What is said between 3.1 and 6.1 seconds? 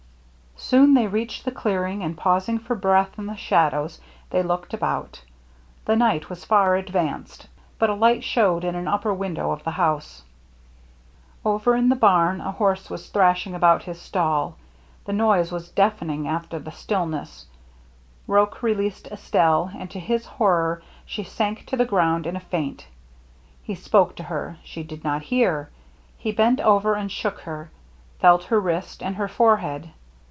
in the shadows, they looked about. The